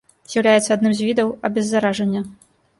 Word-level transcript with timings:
З'яўляецца 0.33 0.71
адным 0.77 0.95
з 0.95 1.07
відаў 1.11 1.29
абеззаражання. 1.51 2.27